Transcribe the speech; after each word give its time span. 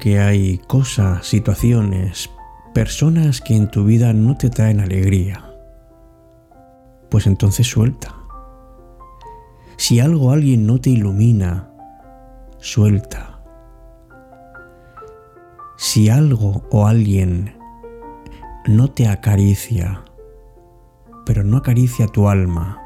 Que 0.00 0.18
hay 0.18 0.58
cosas, 0.66 1.26
situaciones, 1.26 2.30
personas 2.72 3.40
que 3.40 3.54
en 3.54 3.70
tu 3.70 3.84
vida 3.84 4.12
no 4.14 4.36
te 4.36 4.48
traen 4.48 4.80
alegría. 4.80 5.44
Pues 7.10 7.26
entonces 7.26 7.66
suelta. 7.66 8.14
Si 9.76 10.00
algo 10.00 10.32
alguien 10.32 10.66
no 10.66 10.80
te 10.80 10.90
ilumina, 10.90 11.70
suelta. 12.58 13.42
Si 15.76 16.08
algo 16.08 16.62
o 16.70 16.86
alguien 16.86 17.56
no 18.66 18.88
te 18.88 19.06
acaricia, 19.06 20.02
pero 21.26 21.44
no 21.44 21.58
acaricia 21.58 22.06
tu 22.06 22.28
alma, 22.28 22.78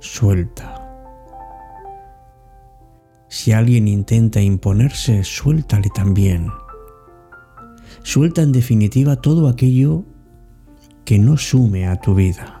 suelta. 0.00 0.79
Si 3.30 3.52
alguien 3.52 3.86
intenta 3.86 4.40
imponerse, 4.40 5.22
suéltale 5.22 5.88
también. 5.88 6.48
Suelta 8.02 8.42
en 8.42 8.50
definitiva 8.50 9.20
todo 9.20 9.46
aquello 9.46 10.04
que 11.04 11.20
no 11.20 11.36
sume 11.36 11.86
a 11.86 12.00
tu 12.00 12.16
vida. 12.16 12.60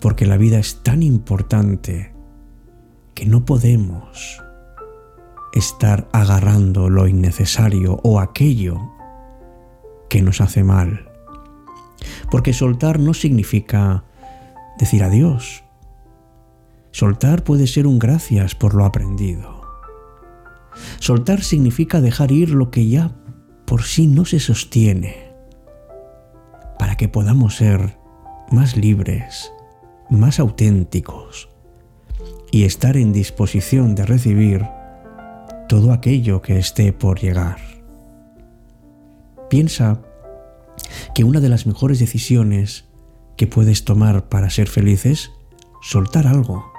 Porque 0.00 0.26
la 0.26 0.36
vida 0.36 0.60
es 0.60 0.84
tan 0.84 1.02
importante 1.02 2.14
que 3.14 3.26
no 3.26 3.44
podemos 3.44 4.40
estar 5.52 6.08
agarrando 6.12 6.88
lo 6.88 7.08
innecesario 7.08 7.98
o 8.04 8.20
aquello 8.20 8.92
que 10.08 10.22
nos 10.22 10.40
hace 10.40 10.62
mal. 10.62 11.10
Porque 12.30 12.52
soltar 12.52 13.00
no 13.00 13.12
significa 13.12 14.04
decir 14.78 15.02
adiós, 15.02 15.65
Soltar 16.96 17.44
puede 17.44 17.66
ser 17.66 17.86
un 17.86 17.98
gracias 17.98 18.54
por 18.54 18.72
lo 18.72 18.86
aprendido. 18.86 19.60
Soltar 20.98 21.42
significa 21.42 22.00
dejar 22.00 22.32
ir 22.32 22.48
lo 22.48 22.70
que 22.70 22.88
ya 22.88 23.14
por 23.66 23.82
sí 23.82 24.06
no 24.06 24.24
se 24.24 24.40
sostiene, 24.40 25.34
para 26.78 26.96
que 26.96 27.10
podamos 27.10 27.56
ser 27.56 27.98
más 28.50 28.78
libres, 28.78 29.52
más 30.08 30.40
auténticos 30.40 31.50
y 32.50 32.64
estar 32.64 32.96
en 32.96 33.12
disposición 33.12 33.94
de 33.94 34.06
recibir 34.06 34.66
todo 35.68 35.92
aquello 35.92 36.40
que 36.40 36.58
esté 36.58 36.94
por 36.94 37.20
llegar. 37.20 37.58
Piensa 39.50 40.00
que 41.14 41.24
una 41.24 41.40
de 41.40 41.50
las 41.50 41.66
mejores 41.66 41.98
decisiones 41.98 42.86
que 43.36 43.46
puedes 43.46 43.84
tomar 43.84 44.30
para 44.30 44.48
ser 44.48 44.68
feliz 44.68 45.04
es 45.04 45.30
soltar 45.82 46.26
algo 46.26 46.74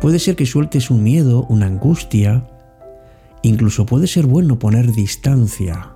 Puede 0.00 0.18
ser 0.18 0.36
que 0.36 0.46
sueltes 0.46 0.90
un 0.90 1.02
miedo, 1.02 1.46
una 1.48 1.66
angustia, 1.66 2.48
incluso 3.42 3.86
puede 3.86 4.06
ser 4.06 4.26
bueno 4.26 4.58
poner 4.58 4.92
distancia 4.92 5.92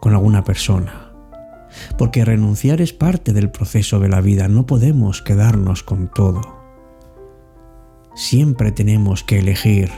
con 0.00 0.14
alguna 0.14 0.44
persona, 0.44 1.12
porque 1.98 2.24
renunciar 2.24 2.80
es 2.80 2.92
parte 2.92 3.32
del 3.32 3.50
proceso 3.50 3.98
de 4.00 4.08
la 4.08 4.20
vida, 4.20 4.48
no 4.48 4.66
podemos 4.66 5.22
quedarnos 5.22 5.82
con 5.82 6.08
todo. 6.12 6.40
Siempre 8.14 8.72
tenemos 8.72 9.24
que 9.24 9.38
elegir 9.38 9.90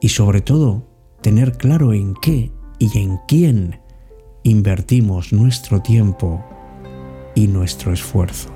y 0.00 0.10
sobre 0.10 0.40
todo 0.40 0.86
tener 1.22 1.56
claro 1.56 1.92
en 1.92 2.14
qué 2.14 2.52
y 2.78 2.98
en 2.98 3.18
quién 3.26 3.80
invertimos 4.42 5.32
nuestro 5.32 5.80
tiempo 5.80 6.44
y 7.34 7.48
nuestro 7.48 7.92
esfuerzo. 7.92 8.55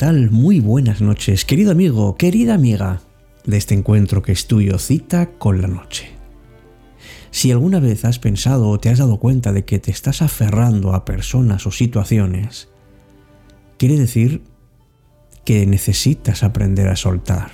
Muy 0.00 0.60
buenas 0.60 1.00
noches, 1.00 1.44
querido 1.44 1.72
amigo, 1.72 2.16
querida 2.16 2.54
amiga 2.54 3.00
de 3.44 3.56
este 3.56 3.74
encuentro 3.74 4.22
que 4.22 4.30
es 4.30 4.46
tuyo, 4.46 4.78
cita 4.78 5.30
con 5.38 5.60
la 5.60 5.66
noche. 5.66 6.10
Si 7.32 7.50
alguna 7.50 7.80
vez 7.80 8.04
has 8.04 8.20
pensado 8.20 8.68
o 8.68 8.78
te 8.78 8.90
has 8.90 8.98
dado 8.98 9.18
cuenta 9.18 9.52
de 9.52 9.64
que 9.64 9.80
te 9.80 9.90
estás 9.90 10.22
aferrando 10.22 10.94
a 10.94 11.04
personas 11.04 11.66
o 11.66 11.72
situaciones, 11.72 12.68
quiere 13.76 13.98
decir 13.98 14.44
que 15.44 15.66
necesitas 15.66 16.44
aprender 16.44 16.86
a 16.86 16.94
soltar. 16.94 17.50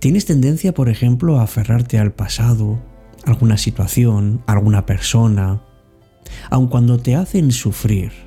Tienes 0.00 0.26
tendencia, 0.26 0.74
por 0.74 0.90
ejemplo, 0.90 1.40
a 1.40 1.44
aferrarte 1.44 1.98
al 1.98 2.12
pasado, 2.12 2.78
alguna 3.24 3.56
situación, 3.56 4.42
alguna 4.46 4.84
persona, 4.84 5.62
aun 6.50 6.68
cuando 6.68 6.98
te 6.98 7.16
hacen 7.16 7.52
sufrir 7.52 8.23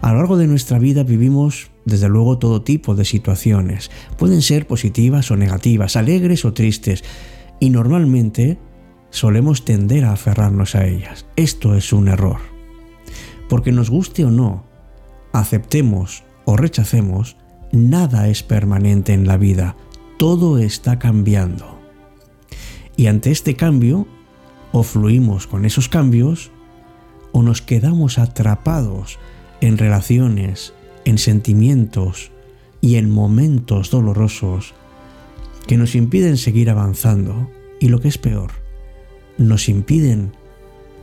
a 0.00 0.12
lo 0.12 0.18
largo 0.18 0.36
de 0.36 0.46
nuestra 0.46 0.78
vida 0.78 1.02
vivimos, 1.02 1.70
desde 1.84 2.08
luego, 2.08 2.38
todo 2.38 2.62
tipo 2.62 2.94
de 2.94 3.04
situaciones. 3.04 3.90
Pueden 4.16 4.42
ser 4.42 4.66
positivas 4.66 5.30
o 5.30 5.36
negativas, 5.36 5.96
alegres 5.96 6.44
o 6.44 6.52
tristes, 6.52 7.04
y 7.60 7.70
normalmente 7.70 8.58
solemos 9.10 9.64
tender 9.64 10.04
a 10.04 10.12
aferrarnos 10.12 10.74
a 10.74 10.86
ellas. 10.86 11.26
Esto 11.36 11.76
es 11.76 11.92
un 11.92 12.08
error. 12.08 12.38
Porque 13.48 13.72
nos 13.72 13.90
guste 13.90 14.24
o 14.24 14.30
no, 14.30 14.64
aceptemos 15.32 16.24
o 16.44 16.56
rechacemos, 16.56 17.36
nada 17.70 18.28
es 18.28 18.42
permanente 18.42 19.12
en 19.12 19.26
la 19.26 19.36
vida, 19.36 19.76
todo 20.18 20.58
está 20.58 20.98
cambiando. 20.98 21.78
Y 22.96 23.06
ante 23.06 23.30
este 23.30 23.54
cambio, 23.54 24.06
o 24.72 24.82
fluimos 24.82 25.46
con 25.46 25.64
esos 25.64 25.88
cambios, 25.88 26.50
o 27.32 27.42
nos 27.42 27.62
quedamos 27.62 28.18
atrapados 28.18 29.18
en 29.62 29.78
relaciones, 29.78 30.74
en 31.04 31.18
sentimientos 31.18 32.32
y 32.80 32.96
en 32.96 33.08
momentos 33.08 33.90
dolorosos 33.90 34.74
que 35.68 35.78
nos 35.78 35.94
impiden 35.94 36.36
seguir 36.36 36.68
avanzando 36.68 37.48
y 37.78 37.88
lo 37.88 38.00
que 38.00 38.08
es 38.08 38.18
peor, 38.18 38.50
nos 39.38 39.68
impiden 39.68 40.32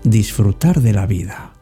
disfrutar 0.04 0.82
de 0.82 0.94
la 0.94 1.08
vida. 1.08 1.54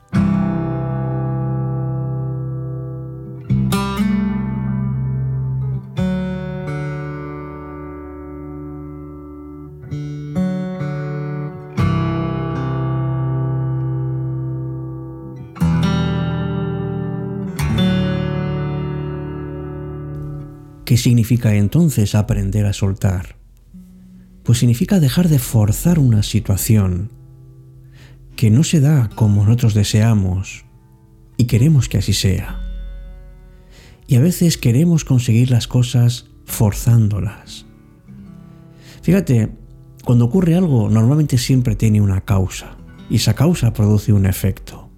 ¿Qué 20.88 20.96
significa 20.96 21.54
entonces 21.54 22.16
aprender 22.16 22.66
a 22.66 22.72
soltar? 22.72 23.36
Pues 24.44 24.60
significa 24.60 25.02
dejar 25.02 25.28
de 25.28 25.38
forzar 25.38 26.00
una 26.00 26.24
situación 26.24 27.12
que 28.38 28.50
no 28.50 28.64
se 28.64 28.80
da 28.80 29.10
como 29.10 29.44
nosotros 29.44 29.74
deseamos 29.74 30.64
y 31.36 31.44
queremos 31.44 31.90
que 31.90 31.98
así 31.98 32.14
sea. 32.14 32.62
Y 34.08 34.16
a 34.16 34.22
veces 34.22 34.58
queremos 34.58 35.04
conseguir 35.04 35.52
las 35.52 35.68
cosas 35.68 36.30
forzándolas. 36.46 37.66
Fíjate, 39.02 39.50
cuando 40.06 40.24
ocurre 40.24 40.56
algo 40.56 40.90
normalmente 40.90 41.38
siempre 41.38 41.76
tiene 41.76 42.00
una 42.00 42.22
causa 42.22 42.78
y 43.10 43.18
esa 43.18 43.34
causa 43.34 43.74
produce 43.74 44.14
un 44.14 44.26
efecto. 44.26 44.90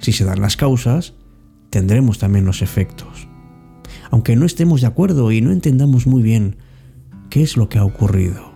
Si 0.00 0.12
se 0.12 0.24
dan 0.24 0.40
las 0.40 0.56
causas, 0.56 1.12
tendremos 1.68 2.18
también 2.18 2.46
los 2.46 2.62
efectos 2.62 3.28
aunque 4.14 4.36
no 4.36 4.46
estemos 4.46 4.80
de 4.80 4.86
acuerdo 4.86 5.32
y 5.32 5.40
no 5.40 5.50
entendamos 5.50 6.06
muy 6.06 6.22
bien 6.22 6.54
qué 7.30 7.42
es 7.42 7.56
lo 7.56 7.68
que 7.68 7.78
ha 7.78 7.84
ocurrido. 7.84 8.52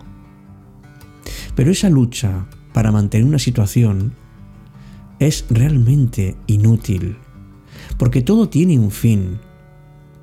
Pero 1.53 1.69
esa 1.69 1.89
lucha 1.89 2.47
para 2.71 2.93
mantener 2.93 3.27
una 3.27 3.39
situación 3.39 4.13
es 5.19 5.43
realmente 5.49 6.37
inútil, 6.47 7.17
porque 7.97 8.21
todo 8.21 8.47
tiene 8.47 8.79
un 8.79 8.89
fin, 8.89 9.39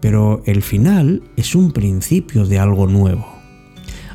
pero 0.00 0.43
el 0.47 0.62
final 0.62 1.23
es 1.37 1.55
un 1.55 1.73
principio 1.73 2.47
de 2.47 2.59
algo 2.59 2.87
nuevo. 2.87 3.27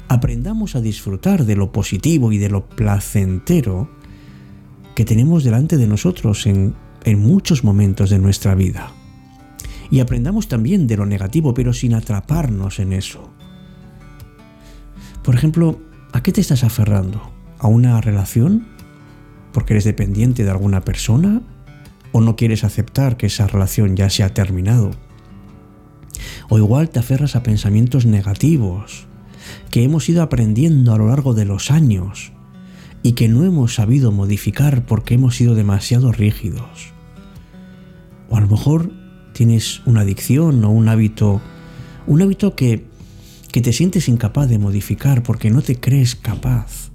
Aprendamos 0.08 0.76
a 0.76 0.82
disfrutar 0.82 1.46
de 1.46 1.56
lo 1.56 1.72
positivo 1.72 2.32
y 2.32 2.40
de 2.40 2.50
lo 2.50 2.68
placentero 2.68 3.92
que 4.96 5.06
tenemos 5.06 5.44
delante 5.44 5.78
de 5.78 5.86
nosotros 5.86 6.48
en, 6.48 6.74
muchos 7.20 7.64
momentos 7.64 8.10
de 8.10 8.18
nuestra 8.18 8.56
vida 8.56 8.92
y 9.92 10.00
aprendamos 10.00 10.48
también 10.48 10.88
de 10.88 10.98
lo 10.98 11.06
negativo, 11.06 11.54
pero 11.54 11.74
sin 11.74 11.94
atraparnos 11.94 12.80
en 12.80 12.94
eso. 12.94 13.30
Por 15.22 15.36
ejemplo, 15.36 15.80
¿a 16.14 16.24
qué 16.24 16.32
te 16.32 16.42
estás 16.42 16.64
aferrando? 16.64 17.32
a 17.62 17.68
una 17.68 18.02
relación 18.02 18.66
porque 19.54 19.74
eres 19.74 19.84
dependiente 19.84 20.44
de 20.44 20.50
alguna 20.50 20.82
persona 20.82 21.42
o 22.12 22.20
no 22.20 22.36
quieres 22.36 22.64
aceptar 22.64 23.18
que 23.18 23.28
esa 23.28 23.48
relación 23.48 23.96
ya 23.96 24.10
se 24.10 24.24
ha 24.24 24.34
terminado. 24.34 24.92
O 26.50 26.58
igual 26.58 26.90
te 26.90 27.00
aferras 27.00 27.36
a 27.36 27.44
pensamientos 27.44 28.06
negativos 28.06 29.06
que 29.70 29.84
hemos 29.84 30.10
ido 30.10 30.24
aprendiendo 30.24 30.92
a 30.94 30.98
lo 30.98 31.08
largo 31.08 31.34
de 31.34 31.46
los 31.46 31.70
años 31.70 32.32
y 33.04 33.14
que 33.14 33.28
no 33.28 33.46
hemos 33.46 33.76
sabido 33.76 34.12
modificar 34.12 34.84
porque 34.86 35.14
hemos 35.14 35.36
sido 35.36 35.54
demasiado 35.54 36.12
rígidos. 36.12 36.94
O 38.30 38.38
a 38.38 38.42
lo 38.42 38.48
mejor 38.48 38.92
tienes 39.42 39.82
una 39.88 40.02
adicción 40.02 40.64
o 40.64 40.70
un 40.70 40.88
hábito, 40.88 41.42
un 42.06 42.22
hábito 42.22 42.56
que, 42.56 42.86
que 43.52 43.62
te 43.62 43.74
sientes 43.74 44.08
incapaz 44.08 44.48
de 44.48 44.60
modificar 44.60 45.24
porque 45.24 45.50
no 45.50 45.64
te 45.64 45.80
crees 45.80 46.16
capaz, 46.16 46.92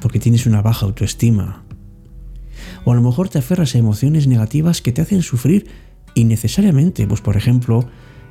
porque 0.00 0.18
tienes 0.18 0.46
una 0.46 0.62
baja 0.62 0.84
autoestima. 0.84 1.62
O 2.84 2.90
a 2.90 2.96
lo 2.96 3.02
mejor 3.02 3.28
te 3.28 3.38
aferras 3.38 3.76
a 3.76 3.78
emociones 3.78 4.26
negativas 4.26 4.82
que 4.82 4.90
te 4.90 5.00
hacen 5.00 5.22
sufrir 5.22 5.68
innecesariamente, 6.14 7.06
pues 7.06 7.20
por 7.20 7.36
ejemplo, 7.36 7.88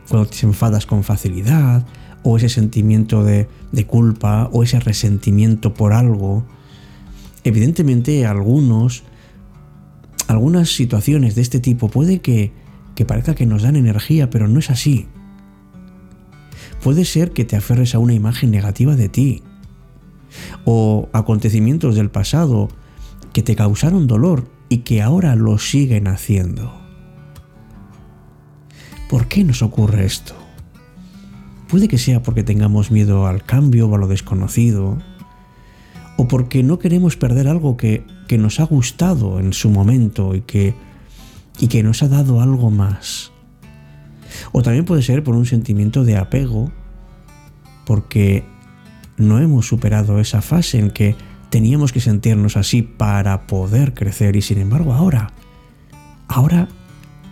cuando 0.10 0.28
te 0.30 0.46
enfadas 0.46 0.86
con 0.86 1.06
facilidad, 1.06 1.88
o 2.24 2.36
ese 2.36 2.50
sentimiento 2.50 3.24
de, 3.24 3.48
de 3.72 3.86
culpa, 3.86 4.50
o 4.52 4.64
ese 4.64 4.82
resentimiento 4.82 5.74
por 5.74 5.94
algo, 5.94 6.46
Evidentemente 7.48 8.26
algunos, 8.26 9.04
algunas 10.28 10.76
situaciones 10.76 11.36
de 11.36 11.44
este 11.44 11.62
tipo 11.62 11.88
puede 11.88 12.20
que, 12.20 12.52
que 12.98 13.06
parezca 13.06 13.36
que 13.36 13.46
nos 13.46 13.62
dan 13.62 13.76
energía, 13.76 14.32
pero 14.32 14.48
no 14.48 14.58
es 14.58 14.72
así. 14.72 15.06
Puede 16.82 17.06
ser 17.06 17.32
que 17.32 17.46
te 17.46 17.56
aferres 17.56 17.94
a 17.94 18.00
una 18.00 18.16
imagen 18.16 18.50
negativa 18.50 18.96
de 18.96 19.08
ti 19.08 19.44
o 20.66 21.08
acontecimientos 21.14 21.94
del 21.94 22.10
pasado 22.10 22.70
que 23.34 23.44
te 23.44 23.56
causaron 23.56 24.08
dolor 24.08 24.50
y 24.68 24.80
que 24.80 25.04
ahora 25.04 25.36
lo 25.36 25.60
siguen 25.60 26.08
haciendo. 26.08 26.74
¿Por 29.12 29.28
qué 29.28 29.44
nos 29.44 29.62
ocurre 29.62 30.04
esto? 30.04 30.34
Puede 31.68 31.88
que 31.88 32.00
sea 32.00 32.24
porque 32.24 32.42
tengamos 32.42 32.90
miedo 32.90 33.28
al 33.28 33.44
cambio 33.44 33.88
o 33.88 33.94
a 33.94 34.00
lo 34.00 34.08
desconocido, 34.08 34.98
o 36.18 36.28
porque 36.28 36.64
no 36.64 36.80
queremos 36.80 37.16
perder 37.16 37.48
algo 37.48 37.78
que, 37.78 38.04
nos 38.40 38.60
ha 38.60 38.64
gustado 38.64 39.40
en 39.40 39.54
su 39.54 39.70
momento 39.70 40.34
y 40.34 40.42
que, 40.42 40.87
y 41.60 41.68
que 41.68 41.84
nos 41.84 42.04
ha 42.04 42.08
dado 42.08 42.42
algo 42.42 42.72
más. 42.72 43.32
O 44.52 44.62
también 44.62 44.86
puede 44.86 45.02
ser 45.02 45.24
por 45.24 45.36
un 45.36 45.46
sentimiento 45.46 46.04
de 46.04 46.18
apego, 46.18 46.72
porque 47.86 48.44
no 49.18 49.40
hemos 49.40 49.68
superado 49.68 50.20
esa 50.20 50.42
fase 50.42 50.80
en 50.80 50.92
que 50.92 51.16
teníamos 51.50 51.92
que 51.92 52.00
sentirnos 52.00 52.58
así 52.58 52.82
para 52.82 53.48
poder 53.48 53.94
crecer 53.94 54.36
y 54.36 54.42
sin 54.42 54.60
embargo 54.60 54.94
ahora, 54.94 55.32
ahora, 56.28 56.68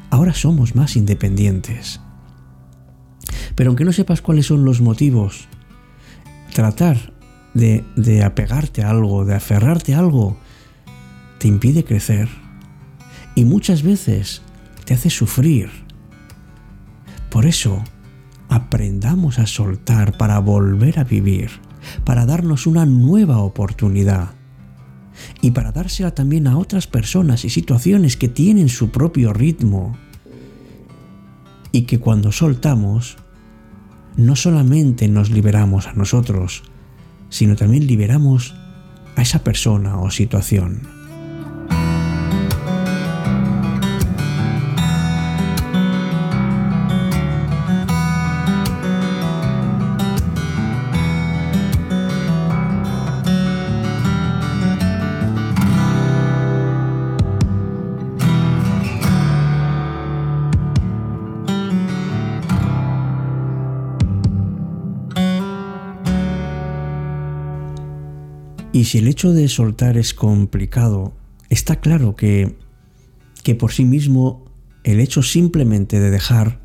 ahora 0.09 0.33
somos 0.33 0.75
más 0.75 0.95
independientes. 0.95 2.01
Pero 3.55 3.69
aunque 3.69 3.85
no 3.85 3.93
sepas 3.93 4.21
cuáles 4.21 4.47
son 4.47 4.65
los 4.65 4.81
motivos, 4.81 5.47
tratar 6.53 7.13
de, 7.53 8.23
apegarte 8.23 8.83
a 8.83 8.89
algo, 8.89 9.25
de 9.25 9.35
aferrarte 9.35 9.95
a 9.95 9.99
algo, 9.99 10.37
te 11.39 11.47
impide 11.47 11.83
crecer 11.83 12.29
y 13.35 13.45
muchas 13.45 13.83
veces 13.83 14.41
te 14.85 14.93
hace 14.93 15.09
sufrir. 15.09 15.69
Por 17.29 17.45
eso, 17.45 17.83
aprendamos 18.49 19.39
a 19.39 19.45
soltar 19.45 20.17
para 20.17 20.39
volver 20.39 20.99
a 20.99 21.03
vivir, 21.03 21.51
para 22.05 22.25
darnos 22.25 22.65
una 22.65 22.85
nueva 22.85 23.39
oportunidad 23.39 24.31
y 25.41 25.51
para 25.51 25.71
dársela 25.71 26.11
también 26.11 26.47
a 26.47 26.57
otras 26.57 26.87
personas 26.87 27.45
y 27.45 27.49
situaciones 27.49 28.17
que 28.17 28.27
tienen 28.27 28.69
su 28.69 28.89
propio 28.89 29.33
ritmo 29.33 29.97
y 31.71 31.83
que 31.83 31.99
cuando 31.99 32.31
soltamos, 32.31 33.17
no 34.15 34.35
solamente 34.35 35.07
nos 35.09 35.29
liberamos 35.29 35.87
a 35.87 35.93
nosotros, 35.93 36.63
sino 37.29 37.55
también 37.55 37.85
liberamos 37.85 38.55
a 39.15 39.21
esa 39.21 39.43
persona 39.43 39.99
o 39.99 40.09
situación. 40.09 41.04
Y 68.85 68.87
si 68.87 68.99
el 68.99 69.07
hecho 69.07 69.33
de 69.33 69.47
soltar 69.47 69.97
es 69.97 70.13
complicado, 70.13 71.15
está 71.49 71.77
claro 71.77 72.15
que, 72.15 72.55
que 73.41 73.55
por 73.55 73.71
sí 73.71 73.83
mismo 73.83 74.45
el 74.83 74.99
hecho 74.99 75.23
simplemente 75.23 75.99
de 75.99 76.11
dejar 76.11 76.59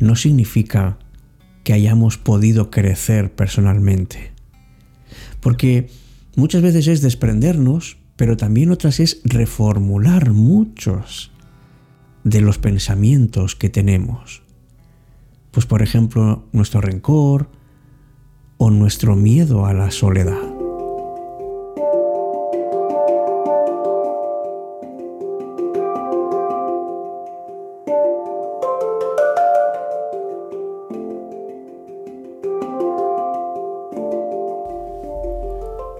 no 0.00 0.16
significa 0.16 0.98
que 1.62 1.72
hayamos 1.72 2.18
podido 2.18 2.72
crecer 2.72 3.32
personalmente. 3.32 4.32
Porque 5.38 5.88
muchas 6.34 6.62
veces 6.62 6.88
es 6.88 7.00
desprendernos, 7.00 7.96
pero 8.16 8.36
también 8.36 8.72
otras 8.72 8.98
es 8.98 9.20
reformular 9.22 10.32
muchos 10.32 11.30
de 12.24 12.40
los 12.40 12.58
pensamientos 12.58 13.54
que 13.54 13.70
tenemos. 13.70 14.42
Pues 15.52 15.64
por 15.64 15.80
ejemplo, 15.82 16.48
nuestro 16.50 16.80
rencor 16.80 17.52
o 18.56 18.72
nuestro 18.72 19.14
miedo 19.14 19.64
a 19.64 19.74
la 19.74 19.92
soledad. 19.92 20.55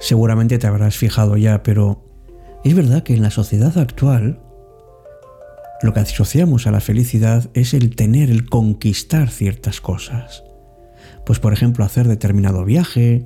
Seguramente 0.06 0.58
te 0.58 0.68
habrás 0.68 0.96
fijado 0.96 1.36
ya, 1.36 1.64
pero 1.64 2.04
es 2.64 2.75
verdad 2.75 3.02
que 3.02 3.14
en 3.14 3.22
la 3.22 3.30
sociedad 3.30 3.76
actual 3.76 4.40
lo 5.82 5.92
que 5.92 6.00
asociamos 6.00 6.68
a 6.68 6.70
la 6.70 6.80
felicidad 6.80 7.50
es 7.54 7.75
el 7.75 7.96
tener, 7.96 8.30
el 8.30 8.48
conquistar 8.48 9.30
ciertas 9.30 9.80
cosas. 9.80 10.44
Pues 11.25 11.40
por 11.40 11.52
ejemplo 11.52 11.84
hacer 11.84 12.06
determinado 12.06 12.64
viaje, 12.64 13.25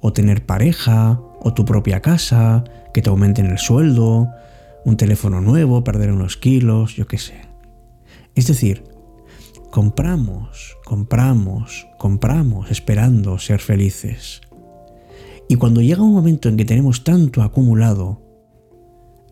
o 0.00 0.12
tener 0.12 0.44
pareja, 0.44 1.20
o 1.40 1.54
tu 1.54 1.64
propia 1.64 2.02
casa, 2.02 2.64
que 2.92 3.02
te 3.02 3.08
aumenten 3.08 3.46
el 3.46 3.58
sueldo, 3.58 4.28
un 4.84 4.96
teléfono 4.96 5.40
nuevo, 5.40 5.84
perder 5.84 6.10
unos 6.10 6.36
kilos, 6.36 6.96
yo 6.96 7.06
qué 7.06 7.18
sé. 7.18 7.40
Es 8.34 8.48
decir, 8.48 8.82
compramos, 9.70 10.76
compramos, 10.84 11.86
compramos 11.98 12.70
esperando 12.72 13.38
ser 13.38 13.60
felices. 13.60 14.40
Y 15.48 15.56
cuando 15.56 15.80
llega 15.80 16.02
un 16.02 16.12
momento 16.12 16.48
en 16.48 16.56
que 16.56 16.64
tenemos 16.64 17.04
tanto 17.04 17.42
acumulado, 17.42 18.22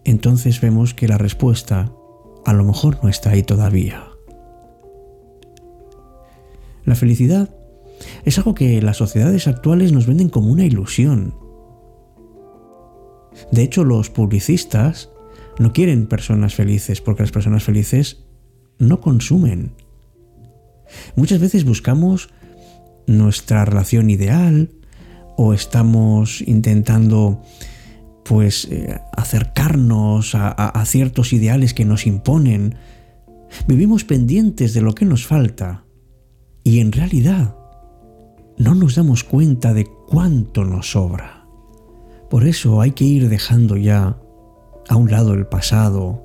entonces 0.04 0.60
vemos 0.60 0.94
que 0.94 1.08
la 1.08 1.18
respuesta 1.18 1.92
a 2.44 2.52
lo 2.52 2.64
mejor 2.64 2.98
no 3.02 3.08
está 3.08 3.30
ahí 3.30 3.42
todavía. 3.42 4.04
La 6.84 6.94
felicidad 6.94 7.54
es 8.24 8.38
algo 8.38 8.54
que 8.54 8.80
las 8.82 8.98
sociedades 8.98 9.48
actuales 9.48 9.92
nos 9.92 10.06
venden 10.06 10.28
como 10.28 10.50
una 10.50 10.64
ilusión. 10.64 11.34
De 13.50 13.62
hecho, 13.62 13.84
los 13.84 14.10
publicistas 14.10 15.10
no 15.58 15.72
quieren 15.72 16.06
personas 16.06 16.54
felices 16.54 17.00
porque 17.00 17.22
las 17.22 17.32
personas 17.32 17.64
felices 17.64 18.24
no 18.78 19.00
consumen. 19.00 19.72
Muchas 21.16 21.40
veces 21.40 21.64
buscamos 21.64 22.30
nuestra 23.06 23.64
relación 23.64 24.10
ideal, 24.10 24.70
o 25.36 25.52
estamos 25.52 26.42
intentando 26.42 27.42
pues 28.24 28.66
eh, 28.70 28.98
acercarnos 29.12 30.34
a, 30.34 30.82
ciertos 30.86 31.32
ideales 31.32 31.74
que 31.74 31.84
nos 31.84 32.06
imponen. 32.06 32.76
Vivimos 33.68 34.04
pendientes 34.04 34.72
de 34.74 34.80
lo 34.80 34.94
que 34.94 35.04
nos 35.04 35.26
falta 35.26 35.84
y 36.62 36.80
en 36.80 36.92
realidad 36.92 37.56
no 38.56 38.74
nos 38.74 38.94
damos 38.94 39.24
cuenta 39.24 39.74
de 39.74 39.86
cuánto 40.08 40.64
nos 40.64 40.92
sobra. 40.92 41.46
Por 42.30 42.46
eso 42.46 42.80
hay 42.80 42.92
que 42.92 43.04
ir 43.04 43.28
dejando 43.28 43.76
ya 43.76 44.18
a 44.88 44.96
un 44.96 45.10
lado 45.10 45.34
el 45.34 45.46
pasado. 45.46 46.24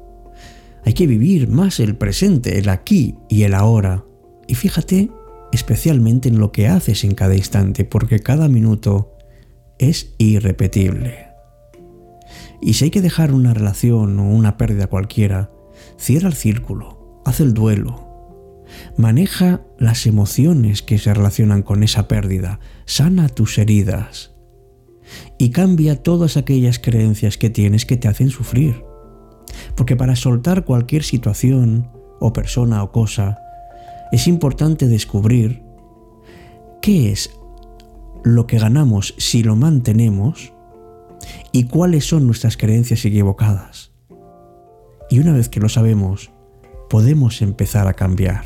Hay 0.86 0.94
que 0.94 1.08
vivir 1.08 1.50
más 1.50 1.80
el 1.80 1.98
presente, 1.98 2.58
el 2.58 2.70
aquí 2.70 3.16
y 3.28 3.44
el 3.44 3.54
ahora. 3.54 4.06
Y 4.48 4.56
fíjate 4.56 5.12
especialmente 5.52 6.30
en 6.30 6.40
lo 6.40 6.52
que 6.52 6.68
haces 6.68 7.04
en 7.04 7.16
cada 7.16 7.36
instante, 7.36 7.86
porque 7.86 8.20
cada 8.20 8.48
minuto 8.48 9.14
es 9.78 10.14
irrepetible. 10.18 11.28
Y 12.62 12.74
si 12.74 12.86
hay 12.86 12.92
que 12.92 13.02
dejar 13.02 13.34
una 13.34 13.54
relación 13.54 14.20
o 14.20 14.30
una 14.30 14.58
pérdida 14.58 14.88
cualquiera, 14.88 15.52
cierra 15.98 16.28
el 16.28 16.36
círculo, 16.36 17.22
haz 17.26 17.40
el 17.40 17.54
duelo, 17.54 18.66
maneja 18.98 19.62
las 19.78 20.06
emociones 20.06 20.82
que 20.82 20.98
se 20.98 21.14
relacionan 21.14 21.64
con 21.64 21.84
esa 21.84 22.08
pérdida, 22.08 22.60
sana 22.86 23.30
tus 23.30 23.58
heridas 23.58 24.36
y 25.38 25.50
cambia 25.52 26.04
todas 26.04 26.38
aquellas 26.38 26.80
creencias 26.80 27.38
que 27.38 27.50
tienes 27.50 27.86
que 27.86 27.98
te 27.98 28.08
hacen 28.08 28.30
sufrir. 28.30 28.84
Porque 29.76 29.96
para 29.96 30.16
soltar 30.16 30.66
cualquier 30.66 31.04
situación 31.04 31.90
o 32.20 32.34
persona 32.34 32.84
o 32.84 32.92
cosa, 32.92 33.40
es 34.12 34.28
importante 34.28 34.88
descubrir 34.88 35.64
qué 36.82 37.12
es 37.12 37.32
lo 38.24 38.48
que 38.48 38.60
ganamos 38.60 39.16
si 39.18 39.44
lo 39.44 39.56
mantenemos 39.56 40.54
y 41.52 41.66
cuáles 41.66 42.06
son 42.06 42.26
nuestras 42.26 42.58
creencias 42.58 43.06
equivocadas. 43.06 43.92
Y 45.10 45.20
una 45.20 45.34
vez 45.34 45.50
que 45.50 45.60
lo 45.60 45.70
sabemos, 45.70 46.32
podemos 46.90 47.42
empezar 47.42 47.88
a 47.88 47.94
cambiar. 47.94 48.46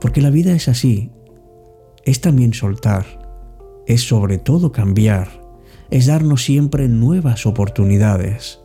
Porque 0.00 0.20
la 0.20 0.30
vida 0.30 0.52
es 0.52 0.68
así. 0.68 1.10
Es 2.04 2.20
también 2.20 2.54
soltar. 2.54 3.04
Es 3.86 4.02
sobre 4.02 4.38
todo 4.38 4.72
cambiar. 4.72 5.28
Es 5.90 6.06
darnos 6.06 6.44
siempre 6.44 6.88
nuevas 6.88 7.46
oportunidades. 7.46 8.60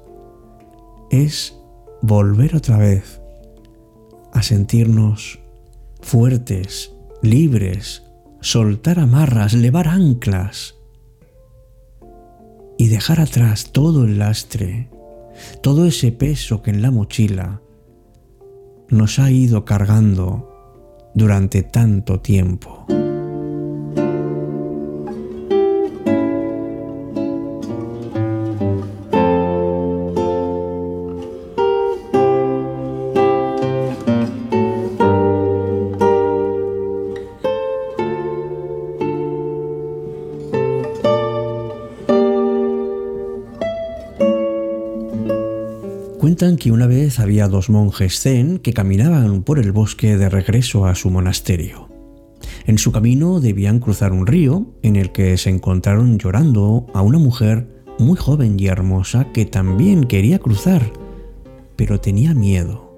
Es 1.09 1.57
volver 2.01 2.55
otra 2.55 2.77
vez 2.77 3.21
a 4.33 4.41
sentirnos 4.43 5.40
fuertes, 6.01 6.93
libres, 7.21 8.03
soltar 8.41 8.99
amarras, 8.99 9.53
levar 9.53 9.87
anclas 9.87 10.75
y 12.77 12.87
dejar 12.87 13.21
atrás 13.21 13.71
todo 13.71 14.05
el 14.05 14.19
lastre, 14.19 14.89
todo 15.61 15.85
ese 15.85 16.11
peso 16.11 16.61
que 16.61 16.71
en 16.71 16.81
la 16.81 16.91
mochila 16.91 17.61
nos 18.89 19.19
ha 19.19 19.31
ido 19.31 19.63
cargando 19.65 20.49
durante 21.13 21.63
tanto 21.63 22.19
tiempo. 22.19 22.85
Había 47.19 47.47
dos 47.47 47.69
monjes 47.69 48.19
zen 48.19 48.59
que 48.59 48.73
caminaban 48.73 49.43
por 49.43 49.59
el 49.59 49.71
bosque 49.71 50.17
de 50.17 50.29
regreso 50.29 50.85
a 50.85 50.95
su 50.95 51.09
monasterio. 51.09 51.89
En 52.65 52.77
su 52.77 52.91
camino 52.91 53.39
debían 53.39 53.79
cruzar 53.79 54.13
un 54.13 54.27
río 54.27 54.67
en 54.81 54.95
el 54.95 55.11
que 55.11 55.37
se 55.37 55.49
encontraron 55.49 56.17
llorando 56.17 56.87
a 56.93 57.01
una 57.01 57.19
mujer 57.19 57.67
muy 57.99 58.17
joven 58.17 58.59
y 58.59 58.67
hermosa 58.67 59.27
que 59.33 59.45
también 59.45 60.05
quería 60.05 60.39
cruzar, 60.39 60.91
pero 61.75 61.99
tenía 61.99 62.33
miedo. 62.33 62.91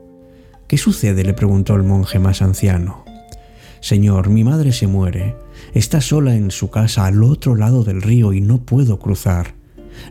¿Qué 0.68 0.78
sucede? 0.78 1.24
le 1.24 1.34
preguntó 1.34 1.76
el 1.76 1.84
monje 1.84 2.20
más 2.20 2.42
anciano. 2.42 3.04
Señor, 3.80 4.30
mi 4.30 4.44
madre 4.44 4.72
se 4.72 4.88
muere. 4.88 5.36
Está 5.74 6.00
sola 6.00 6.36
en 6.36 6.52
su 6.52 6.70
casa 6.70 7.06
al 7.06 7.24
otro 7.24 7.56
lado 7.56 7.84
del 7.84 8.02
río 8.02 8.34
y 8.34 8.42
no 8.42 8.66
puedo 8.66 8.98
cruzar. 9.00 9.56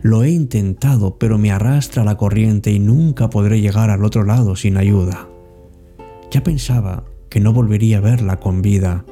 Lo 0.01 0.25
he 0.25 0.31
intentado, 0.31 1.19
pero 1.19 1.39
me 1.39 1.51
arrastra 1.51 2.05
la 2.05 2.17
corriente 2.17 2.73
y 2.73 2.79
nunca 2.79 3.29
podré 3.29 3.61
llegar 3.61 3.91
al 3.91 4.05
otro 4.05 4.25
lado 4.25 4.57
sin 4.57 4.77
ayuda. 4.77 5.29
Ya 6.31 6.43
pensaba 6.43 7.05
que 7.29 7.41
no 7.41 7.53
volvería 7.53 7.99
a 7.99 8.01
verla 8.01 8.41
con 8.41 8.63
vida, 8.63 9.05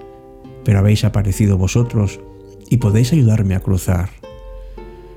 pero 0.65 0.79
habéis 0.79 1.05
aparecido 1.05 1.59
vosotros 1.59 2.21
y 2.69 2.79
podéis 2.79 3.13
ayudarme 3.13 3.55
a 3.55 3.61
cruzar. 3.61 4.11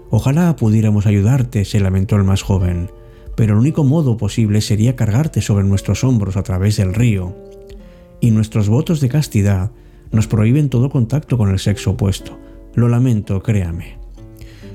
Ojalá 0.09 0.55
pudiéramos 0.55 1.05
ayudarte, 1.05 1.65
se 1.65 1.79
lamentó 1.79 2.15
el 2.17 2.23
más 2.23 2.43
joven, 2.43 2.91
pero 3.35 3.53
el 3.53 3.59
único 3.59 3.83
modo 3.83 4.17
posible 4.17 4.61
sería 4.61 4.95
cargarte 4.95 5.41
sobre 5.41 5.63
nuestros 5.63 6.03
hombros 6.03 6.37
a 6.37 6.43
través 6.43 6.77
del 6.77 6.93
río. 6.93 7.35
Y 8.19 8.31
nuestros 8.31 8.69
votos 8.69 8.99
de 9.01 9.09
castidad 9.09 9.71
nos 10.11 10.27
prohíben 10.27 10.69
todo 10.69 10.89
contacto 10.89 11.37
con 11.37 11.49
el 11.49 11.59
sexo 11.59 11.91
opuesto. 11.91 12.37
Lo 12.75 12.87
lamento, 12.87 13.41
créame. 13.41 14.02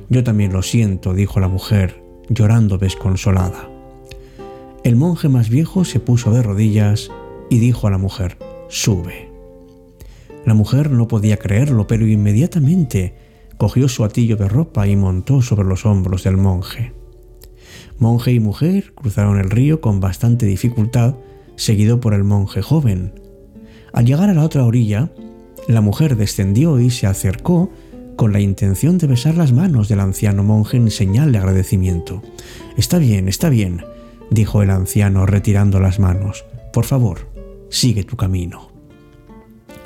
Yo 0.09 0.25
también 0.25 0.53
lo 0.53 0.63
siento, 0.63 1.13
dijo 1.13 1.39
la 1.39 1.49
mujer, 1.49 2.03
llorando 2.29 2.79
desconsolada. 2.79 3.69
El 4.85 4.97
monje 4.97 5.29
más 5.29 5.51
viejo 5.51 5.85
se 5.85 6.01
puso 6.01 6.33
de 6.33 6.43
rodillas 6.43 7.11
y 7.51 7.59
dijo 7.59 7.87
a 7.87 7.91
la 7.91 7.99
mujer, 7.99 8.39
sube. 8.69 9.29
La 10.47 10.55
mujer 10.55 10.91
no 10.91 11.09
podía 11.09 11.37
creerlo, 11.37 11.87
pero 11.87 12.07
inmediatamente 12.07 13.15
cogió 13.59 13.89
su 13.89 14.05
atillo 14.05 14.37
de 14.37 14.49
ropa 14.49 14.87
y 14.87 14.97
montó 14.97 15.43
sobre 15.43 15.69
los 15.69 15.85
hombros 15.85 16.25
del 16.25 16.39
monje. 16.39 16.93
Monje 17.99 18.33
y 18.33 18.41
mujer 18.41 18.95
cruzaron 18.95 19.39
el 19.39 19.51
río 19.51 19.81
con 19.81 20.01
bastante 20.01 20.47
dificultad, 20.47 21.17
seguido 21.57 22.01
por 22.01 22.15
el 22.15 22.25
monje 22.25 22.63
joven. 22.63 23.13
Al 23.93 24.07
llegar 24.07 24.31
a 24.31 24.35
la 24.35 24.45
otra 24.45 24.65
orilla, 24.65 25.11
la 25.67 25.81
mujer 25.81 26.17
descendió 26.17 26.81
y 26.81 26.91
se 26.91 27.07
acercó 27.07 27.71
con 28.19 28.33
la 28.33 28.41
intención 28.41 28.99
de 28.99 29.07
besar 29.07 29.37
las 29.37 29.53
manos 29.53 29.89
del 29.89 30.01
anciano 30.01 30.43
monje 30.43 30.77
en 30.77 30.91
señal 30.91 31.31
de 31.31 31.39
agradecimiento. 31.39 32.21
Está 32.77 32.99
bien, 32.99 33.29
está 33.29 33.49
bien, 33.49 33.85
dijo 34.29 34.61
el 34.61 34.71
anciano 34.71 35.25
retirando 35.25 35.79
las 35.79 36.01
manos. 36.01 36.45
Por 36.73 36.85
favor, 36.85 37.29
sigue 37.71 38.03
tu 38.03 38.17
camino. 38.17 38.73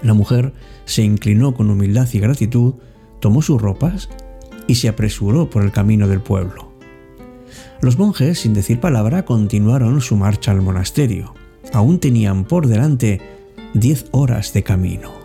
La 0.02 0.14
mujer 0.14 0.54
se 0.86 1.02
inclinó 1.02 1.54
con 1.54 1.68
humildad 1.68 2.08
y 2.10 2.20
gratitud, 2.20 2.76
tomó 3.20 3.42
sus 3.42 3.60
ropas 3.60 4.08
y 4.66 4.76
se 4.76 4.88
apresuró 4.88 5.50
por 5.50 5.62
el 5.62 5.70
camino 5.70 6.08
del 6.08 6.22
pueblo. 6.22 6.72
Los 7.82 7.98
monjes, 7.98 8.38
sin 8.38 8.54
decir 8.54 8.80
palabra, 8.80 9.26
continuaron 9.26 10.00
su 10.00 10.16
marcha 10.16 10.52
al 10.52 10.62
monasterio. 10.62 11.34
Aún 11.74 12.00
tenían 12.00 12.44
por 12.46 12.66
delante 12.66 13.20
diez 13.74 14.06
horas 14.10 14.54
de 14.54 14.62
camino. 14.62 15.21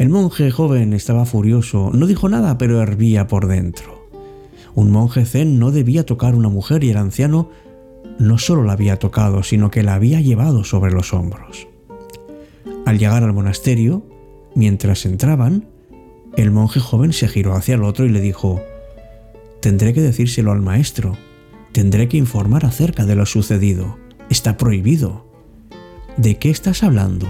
El 0.00 0.08
monje 0.08 0.50
joven 0.50 0.94
estaba 0.94 1.26
furioso, 1.26 1.90
no 1.92 2.06
dijo 2.06 2.30
nada, 2.30 2.56
pero 2.56 2.80
hervía 2.80 3.26
por 3.26 3.46
dentro. 3.48 4.08
Un 4.74 4.90
monje 4.90 5.26
zen 5.26 5.58
no 5.58 5.72
debía 5.72 6.06
tocar 6.06 6.32
a 6.32 6.38
una 6.38 6.48
mujer 6.48 6.84
y 6.84 6.88
el 6.88 6.96
anciano 6.96 7.50
no 8.18 8.38
solo 8.38 8.64
la 8.64 8.72
había 8.72 8.98
tocado, 8.98 9.42
sino 9.42 9.70
que 9.70 9.82
la 9.82 9.92
había 9.92 10.22
llevado 10.22 10.64
sobre 10.64 10.90
los 10.90 11.12
hombros. 11.12 11.68
Al 12.86 12.98
llegar 12.98 13.24
al 13.24 13.34
monasterio, 13.34 14.02
mientras 14.54 15.04
entraban, 15.04 15.68
el 16.34 16.50
monje 16.50 16.80
joven 16.80 17.12
se 17.12 17.28
giró 17.28 17.54
hacia 17.54 17.74
el 17.74 17.84
otro 17.84 18.06
y 18.06 18.08
le 18.08 18.22
dijo, 18.22 18.62
Tendré 19.60 19.92
que 19.92 20.00
decírselo 20.00 20.52
al 20.52 20.62
maestro, 20.62 21.18
tendré 21.72 22.08
que 22.08 22.16
informar 22.16 22.64
acerca 22.64 23.04
de 23.04 23.16
lo 23.16 23.26
sucedido, 23.26 23.98
está 24.30 24.56
prohibido. 24.56 25.26
¿De 26.16 26.38
qué 26.38 26.48
estás 26.48 26.84
hablando? 26.84 27.28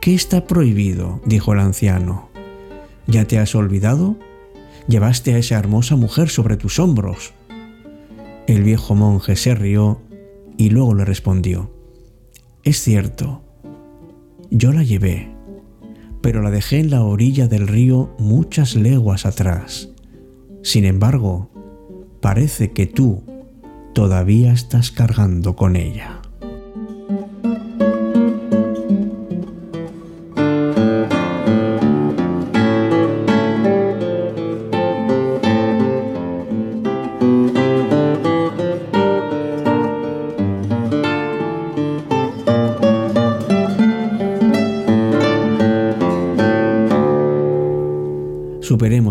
¿Qué 0.00 0.14
está 0.14 0.46
prohibido? 0.46 1.20
dijo 1.26 1.52
el 1.52 1.58
anciano. 1.58 2.30
¿Ya 3.06 3.26
te 3.26 3.38
has 3.38 3.54
olvidado? 3.54 4.16
Llevaste 4.88 5.34
a 5.34 5.38
esa 5.38 5.58
hermosa 5.58 5.94
mujer 5.94 6.30
sobre 6.30 6.56
tus 6.56 6.78
hombros. 6.78 7.34
El 8.46 8.62
viejo 8.62 8.94
monje 8.94 9.36
se 9.36 9.54
rió 9.54 10.00
y 10.56 10.70
luego 10.70 10.94
le 10.94 11.04
respondió, 11.04 11.70
Es 12.64 12.80
cierto, 12.80 13.42
yo 14.50 14.72
la 14.72 14.82
llevé, 14.82 15.34
pero 16.22 16.40
la 16.40 16.50
dejé 16.50 16.78
en 16.78 16.90
la 16.90 17.02
orilla 17.02 17.46
del 17.46 17.68
río 17.68 18.14
muchas 18.18 18.76
leguas 18.76 19.26
atrás. 19.26 19.90
Sin 20.62 20.86
embargo, 20.86 21.50
parece 22.22 22.72
que 22.72 22.86
tú 22.86 23.22
todavía 23.92 24.52
estás 24.52 24.90
cargando 24.90 25.56
con 25.56 25.76
ella. 25.76 26.19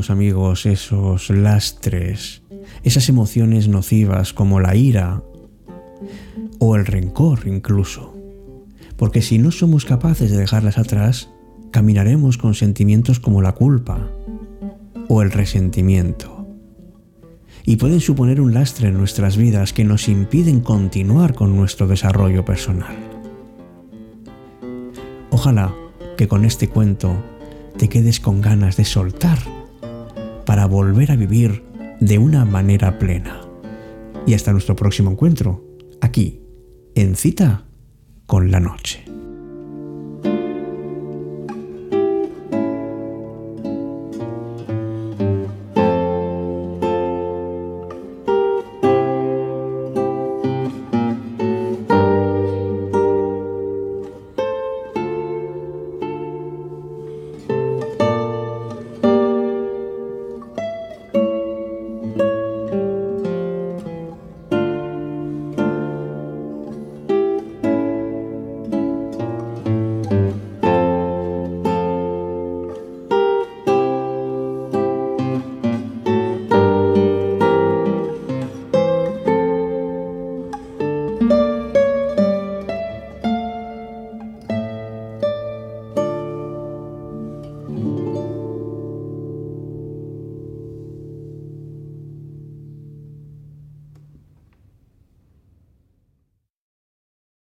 Amigos 0.09 0.65
esos 0.65 1.29
lastres, 1.29 2.41
esas 2.83 3.09
emociones 3.09 3.67
nocivas 3.67 4.33
como 4.33 4.59
la 4.59 4.75
ira 4.75 5.21
o 6.57 6.75
el 6.75 6.87
rencor 6.87 7.41
incluso. 7.45 8.15
Porque 8.97 9.21
si 9.21 9.37
no 9.37 9.51
somos 9.51 9.85
capaces 9.85 10.31
de 10.31 10.37
dejarlas 10.37 10.79
atrás, 10.79 11.29
caminaremos 11.69 12.39
con 12.39 12.55
sentimientos 12.55 13.19
como 13.19 13.43
la 13.43 13.51
culpa, 13.51 14.09
o 15.09 15.21
el 15.21 15.29
resentimiento. 15.29 16.47
Y 17.63 17.75
pueden 17.75 17.99
suponer 17.99 18.41
un 18.41 18.55
lastre 18.55 18.87
en 18.87 18.97
nuestras 18.97 19.37
vidas 19.37 19.73
que 19.73 19.83
nos 19.83 20.09
impiden 20.09 20.59
continuar 20.59 21.35
con 21.35 21.55
nuestro 21.55 21.87
desarrollo 21.87 22.43
personal. 22.43 22.97
Ojalá 25.29 25.71
que 26.17 26.27
con 26.27 26.45
este 26.45 26.67
cuento 26.67 27.15
te 27.77 27.89
quedes 27.89 28.19
con 28.19 28.41
ganas 28.41 28.75
de 28.75 28.85
soltar 28.85 29.58
para 30.49 30.65
volver 30.65 31.11
a 31.11 31.15
vivir 31.15 31.63
de 31.99 32.17
una 32.17 32.43
manera 32.43 32.97
plena. 32.97 33.39
Y 34.25 34.33
hasta 34.33 34.51
nuestro 34.51 34.75
próximo 34.75 35.11
encuentro, 35.11 35.63
aquí, 36.01 36.41
en 36.95 37.15
cita 37.15 37.65
con 38.25 38.49
la 38.49 38.59
noche. 38.59 39.08